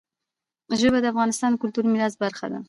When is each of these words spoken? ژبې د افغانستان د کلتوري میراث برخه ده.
ژبې 0.79 0.99
د 1.01 1.05
افغانستان 1.13 1.49
د 1.51 1.55
کلتوري 1.61 1.87
میراث 1.91 2.13
برخه 2.23 2.45
ده. 2.51 2.59